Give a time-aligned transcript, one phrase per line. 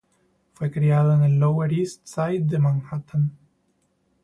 [0.55, 3.37] Fue criado en el Lower East Side de Manhattan.